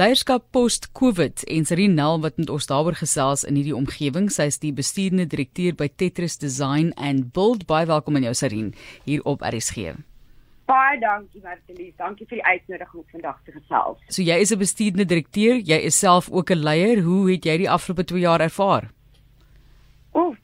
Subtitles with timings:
[0.00, 4.30] Leierskap post-COVID en Serine Nel wat met ons daaroor gesels in hierdie omgewing.
[4.32, 7.66] Sy is die bestuurende direkteur by Tetris Design and Build.
[7.68, 8.72] Baie welkom aan jou Serine
[9.04, 9.92] hier op RSG.
[10.72, 11.92] Baie dankie Martelies.
[12.00, 14.00] Dankie vir die uitnodiging om vandag te gesels.
[14.08, 17.02] So jy is 'n bestuurende direkteur, jy is self ook 'n leier.
[17.04, 18.88] Hoe het jy die afgelope 2 jaar ervaar?
[20.14, 20.36] Oef,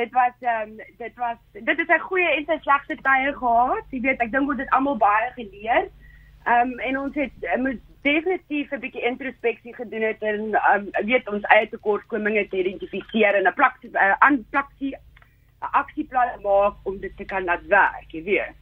[0.00, 3.84] dit was ehm um, dit was dit is 'n goeie en 'n slegte tye gehad.
[3.90, 5.90] Jy weet, ek dink ons het almal baie geleer.
[6.46, 10.40] Ehm um, en ons het uh, moet definitief 'n bietjie introspeksie gedoen het en
[10.74, 16.40] um, weet ons eie tekortkominge te identifiseer en 'n plaksie uh, aan plaksie 'n aksieplan
[16.42, 18.54] maak om dit te kan laat werk, jy weet.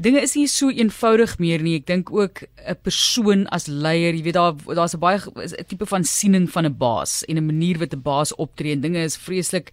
[0.00, 1.74] Dinge is nie so eenvoudig meer nie.
[1.76, 5.86] Ek dink ook 'n persoon as leier, jy weet daar daar's 'n baie 'n tipe
[5.86, 9.16] van siening van 'n baas en 'n manier wat 'n baas optree en dinge is
[9.16, 9.72] vreeslik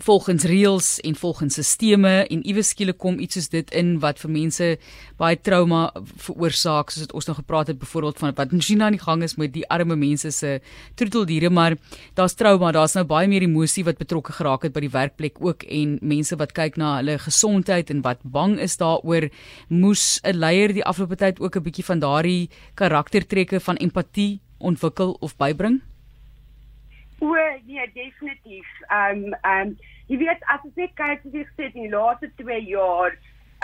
[0.00, 4.30] volgens reëls en volgens sisteme en iewes skielik kom iets soos dit in wat vir
[4.30, 4.68] mense
[5.20, 5.90] baie trauma
[6.24, 9.36] veroorsaak soos ons nou gepraat het byvoorbeeld van wat in China aan die gang is
[9.40, 10.60] met die arme mense se
[10.94, 11.76] troeteldiere maar
[12.14, 15.66] daar's trauma daar's nou baie meer emosie wat betrokke geraak het by die werkplek ook
[15.68, 19.28] en mense wat kyk na hulle gesondheid en wat bang is daaroor
[19.68, 25.16] moes 'n leier die afgelope tyd ook 'n bietjie van daardie karaktertrekke van empatie ontwikkel
[25.20, 25.80] of bybring
[27.20, 28.66] O, nee, definitief.
[28.88, 29.76] Ehm um, ehm um,
[30.08, 33.16] jy weet as ek net kyk hoe dit sit in die laaste 2 jaar,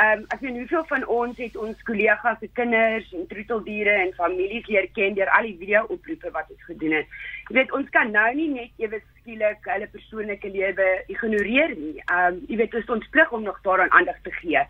[0.02, 4.12] ehm um, as jy hoeveel van ons het ons kollegas se kinders en troeteldiere en
[4.18, 7.16] families leer ken deur al die video-oproepe wat ons gedoen het.
[7.48, 11.94] Jy weet ons kan nou nie net ewe skielik hulle persoonlike lewe ignoreer nie.
[12.10, 14.66] Ehm um, jy weet dit is ons plig om nog daaraan aandag te gee.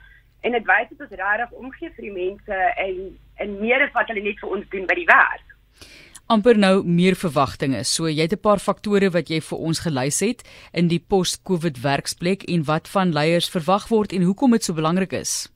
[0.47, 3.03] En dit wys dat ons regtig omgee vir die mense en
[3.43, 5.47] en meer as wat hulle net vir ons doen by die werk
[6.27, 7.84] amper nou meer verwagtinge.
[7.84, 11.80] So jy het 'n paar faktore wat jy vir ons gelys het in die post-COVID
[11.82, 15.52] werksplek en wat van leiers verwag word en hoekom dit so belangrik is.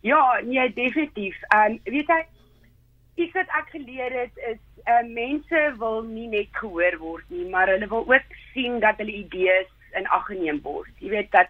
[0.00, 1.36] Ja, nee, definitief.
[1.48, 2.26] Ehm um, weet jy
[3.14, 7.48] iets wat ek geleer het is ehm uh, mense wil nie net gehoor word nie,
[7.48, 10.90] maar hulle wil ook sien dat hulle idees in ag geneem word.
[10.98, 11.48] Jy weet dat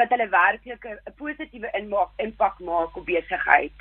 [0.00, 1.70] dat hulle werklik 'n positiewe
[2.16, 3.78] impak maak op besigheid.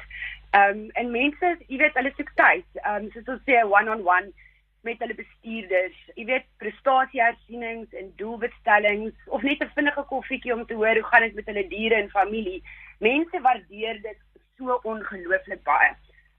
[0.52, 2.66] Ehm um, en mense, jy weet, hulle soek tyd.
[2.84, 4.48] Ehm um, soos ons sê one-on-one -on -one
[4.82, 5.98] met hulle bestuurders.
[6.16, 11.26] Jy weet, prestasiehersienings en doelwitstellings of net 'n vinnige koffietjie om te hoor hoe gaan
[11.28, 12.64] dit met hulle diere en familie.
[13.00, 14.20] Mense waardeer dit
[14.58, 15.92] so ongelooflik baie.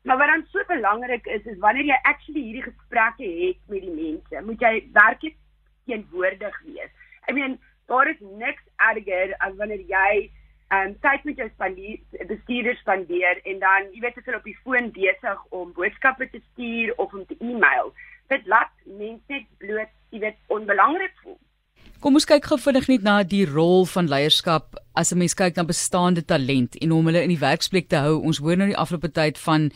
[0.03, 3.95] Maar wat dan so belangrik is, is wanneer jy actually hierdie gesprekke het met die
[3.95, 5.37] mense, moet jy werklik
[5.87, 6.93] teenwoordig wees.
[7.29, 10.31] I mean, daar is niks erger as wanneer jy
[10.71, 14.59] um tyd met jou spandeer bestuurder spandeer en dan jy weet as hulle op die
[14.65, 17.91] foon besig om boodskappe te stuur of om te e-mail
[18.31, 21.39] dit laat mense net bloot jy weet onbelangrik voel.
[22.01, 25.57] Kom ons kyk gou vinnig net na die rol van leierskap as 'n mens kyk
[25.57, 28.21] na bestaande talent en om hulle in die werksplek te hou.
[28.21, 29.71] Ons hoor nou die afgelope tyd van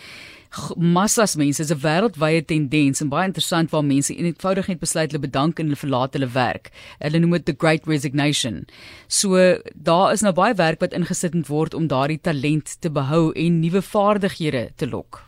[0.77, 5.27] massas mense, is 'n wêreldwye tendens en baie interessant waar mense eenvoudig net besluit hulle
[5.27, 6.71] bedank en hulle verlaat hulle werk.
[7.01, 8.67] Hulle noem dit the great resignation.
[9.09, 13.61] So daar is nou baie werk wat ingesit word om daardie talent te behou en
[13.61, 15.23] nuwe vaardighede te lok.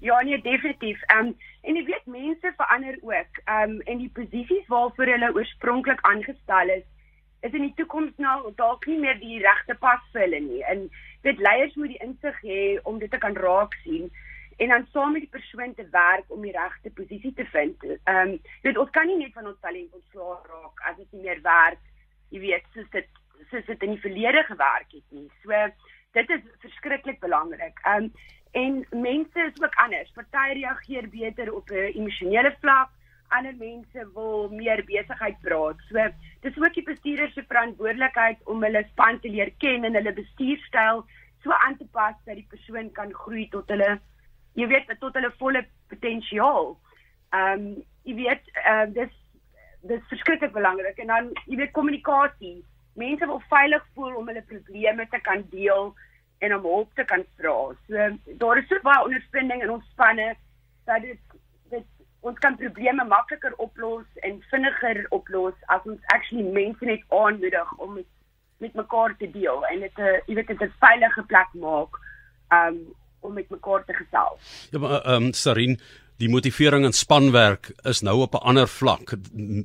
[0.00, 1.00] Ja, nee, definitief.
[1.06, 3.40] Ehm um, en jy weet mense verander ook.
[3.44, 6.84] Ehm um, en die posisies waarvoor hulle oorspronklik aangestel is,
[7.40, 10.62] is in die toekoms nou dalk nie meer die regte pas vir hulle nie.
[10.64, 10.86] En
[11.26, 14.10] dit leiers moet die insig hê om dit te kan raak sien
[14.56, 17.82] en dan saam met die persoon te werk om die regte posisie te vind.
[17.84, 21.26] Ehm um, weet ons kan nie net van ons talent ontslaa raak as dit nie
[21.28, 21.82] meer werk.
[22.30, 23.10] Jy weet, soos dit
[23.50, 25.28] soos dit in die verlede gewerk het nie.
[25.42, 25.66] So
[26.16, 27.84] dit is verskriklik belangrik.
[27.84, 28.10] Ehm um,
[28.56, 30.12] En mense is ook anders.
[30.14, 32.90] Party reageer beter op 'n emosionele vlak,
[33.28, 35.80] ander mense wil meer besigheid praat.
[35.90, 36.02] So,
[36.42, 41.04] dis ook die bestuurder se verantwoordelikheid om hulle span te leer ken en hulle bestuurstyl
[41.44, 43.96] so aan te pas dat die persoon kan groei tot hulle
[44.56, 46.74] jy weet tot hulle volle potensiaal.
[47.36, 47.68] Ehm um,
[48.06, 49.12] jy weet uh, dis
[49.90, 52.58] dis verskriklik belangrik en dan jy weet kommunikasie.
[52.96, 55.90] Mense wil veilig voel om hulle probleme te kan deel
[56.44, 57.56] en om hulp te kan vra.
[57.88, 58.08] So
[58.42, 60.32] daar is so baie ondersteuning in ons spanne
[60.86, 61.20] dat dit
[62.26, 67.94] ons kan probleme makliker oplos en vinniger oplos as ons actually mense net aanmoedig om
[67.98, 68.08] met,
[68.64, 71.92] met mekaar te deel en dit 'n jy weet dit 'n veilige plek maak
[72.52, 72.78] um,
[73.20, 74.68] om met mekaar te gesels.
[74.70, 75.80] Ja maar ehm um, Sarin
[76.16, 79.14] die motivering in spanwerk is nou op 'n ander vlak.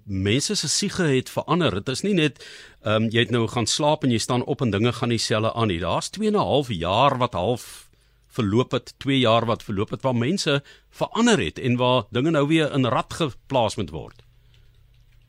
[0.05, 1.71] Mense se siege het verander.
[1.71, 2.35] Dit is nie net
[2.83, 5.53] ehm um, jy het nou gaan slaap en jy staan op en dinge gaan dieselfde
[5.53, 5.79] aan nie.
[5.79, 7.90] Daar's 2 en 'n half jaar wat half
[8.31, 12.47] verloop het, 2 jaar wat verloop het waar mense verander het en waar dinge nou
[12.47, 14.23] weer in rad geplaas moet word.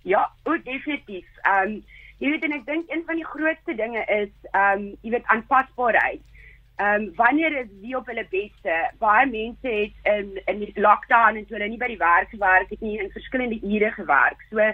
[0.03, 1.27] Ja, o, definitief.
[1.43, 1.83] Ehm um,
[2.23, 5.27] jy weet en ek dink een van die grootste dinge is ehm um, jy weet
[5.35, 6.23] aanpasbaarheid.
[6.77, 8.79] Ehm um, wanneer is wie op hulle beste?
[8.99, 12.71] Baie mense het in in die lockdown en toe hulle nie by die werk gewerk
[12.71, 14.47] het nie, in verskillende ure gewerk.
[14.51, 14.73] So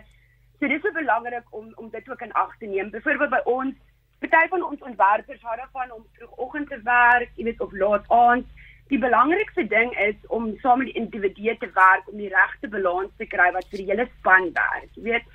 [0.60, 2.90] so dis so belangrik om om dit ook in ag te neem.
[2.90, 3.74] Byvoorbeeld by ons,
[4.18, 8.46] party van ons ontwerpers hou daarvan om vroegoggend te werk, jy weet of laat aand.
[8.88, 13.12] Die belangrikste ding is om saam met die individue te werk om die regte balans
[13.16, 14.88] te kry wat vir die hele span werk.
[14.94, 15.28] Jy weet,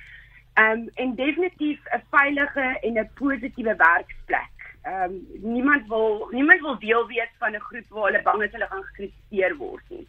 [0.54, 4.54] ehm um, en definitief 'n veilige en 'n positiewe werksplek
[4.84, 8.52] ehm um, niemand wil niemand wil deel wees van 'n groep waar hulle bang is
[8.52, 10.06] hulle gaan gekritiseer word nie.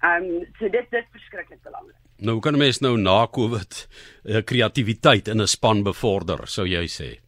[0.00, 1.96] Ehm um, so dit dit verskriklik belangrik.
[2.16, 3.88] Nou kan mense nou na Covid
[4.24, 7.23] uh, kreatiwiteit in 'n span bevorder, sou jy sê?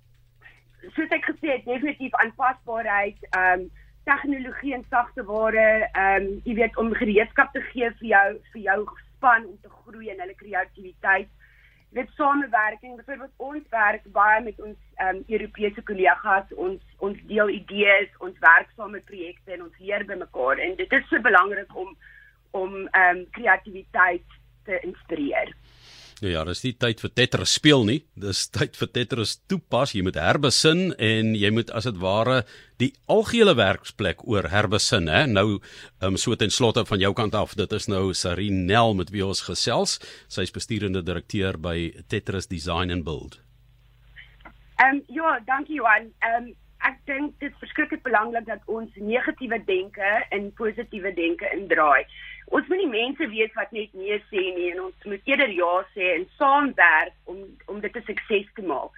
[0.94, 3.68] Soos ek gesê het, definitief aanpasbaarheid, ehm um,
[4.06, 8.62] tegnologie en sagte ware, ehm um, jy weet om gereedskap te gee vir jou vir
[8.68, 8.78] jou
[9.16, 11.32] span om te groei in hulle kreatiwiteit
[11.96, 18.18] dit samewerking byvoorbeeld ons werk baie met ons um, Europese kollegas ons ons deel idees
[18.26, 21.76] ons werk saam met projekte en ons leer by mekaar en dit is so belangrik
[21.84, 21.94] om
[22.50, 24.36] om ehm um, kreatiwiteit
[24.66, 25.50] te inspireer.
[26.24, 27.98] Ja, ja, dis nie tyd vir Tetris speel nie.
[28.16, 29.92] Dis tyd vir Tetris toepas.
[29.92, 32.38] Jy moet herbesin en jy moet as dit ware
[32.80, 35.26] die algehele werksplek oor herbesin, hè.
[35.28, 35.58] Nou,
[36.00, 39.44] um, so ten slotte van jou kant af, dit is nou Sarinel met wie ons
[39.44, 39.98] gesels.
[40.32, 43.36] Sy is bestuurende direkteur by Tetris Design and Build.
[44.80, 46.08] Ehm um, ja, dankie Johan.
[46.24, 46.54] Ehm um,
[46.86, 52.04] ek dink dit is verskriklik belangrik dat ons negatiewe denke in positiewe denke indraai
[52.54, 55.72] ons moet nie mense wees wat net nee sê nie en ons moet eerder ja
[55.94, 58.94] sê en saamwerk om om dit 'n sukses te maak.